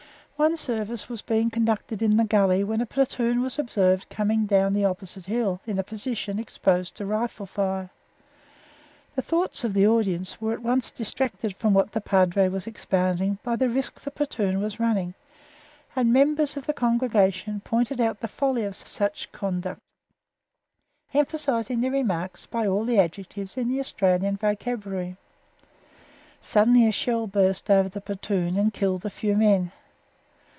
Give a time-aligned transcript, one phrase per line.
[0.37, 4.73] Once service was being conducted in the gully when a platoon was observed coming down
[4.73, 7.91] the opposite hill in a position exposed to rifle fire.
[9.13, 13.37] The thoughts of the audience were at once distracted from what the Padre was expounding
[13.43, 15.13] by the risk the platoon was running;
[15.95, 19.81] and members of the congregation pointed out the folly of such conduct,
[21.13, 25.15] emphasizing their remarks by all the adjectives in the Australian vocabulary.
[26.41, 29.71] Suddenly a shell burst over the platoon and killed a few men.